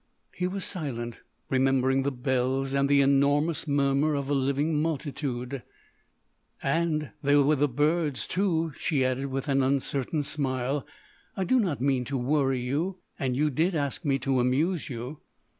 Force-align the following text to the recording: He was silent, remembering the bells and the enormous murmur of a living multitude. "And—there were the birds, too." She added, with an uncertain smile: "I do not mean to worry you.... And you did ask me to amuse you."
He 0.33 0.47
was 0.47 0.65
silent, 0.65 1.19
remembering 1.51 2.01
the 2.01 2.11
bells 2.11 2.73
and 2.73 2.89
the 2.89 3.01
enormous 3.01 3.67
murmur 3.67 4.15
of 4.15 4.31
a 4.31 4.33
living 4.33 4.81
multitude. 4.81 5.61
"And—there 6.63 7.43
were 7.43 7.55
the 7.55 7.67
birds, 7.67 8.25
too." 8.25 8.71
She 8.79 9.05
added, 9.05 9.27
with 9.27 9.47
an 9.47 9.61
uncertain 9.61 10.23
smile: 10.23 10.87
"I 11.37 11.43
do 11.43 11.59
not 11.59 11.81
mean 11.81 12.03
to 12.05 12.17
worry 12.17 12.61
you.... 12.61 12.97
And 13.19 13.37
you 13.37 13.51
did 13.51 13.75
ask 13.75 14.03
me 14.03 14.17
to 14.17 14.39
amuse 14.39 14.89
you." 14.89 15.19